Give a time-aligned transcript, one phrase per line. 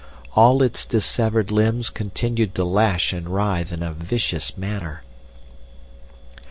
[0.33, 5.03] All its dissevered limbs continued to lash and writhe in a vicious manner.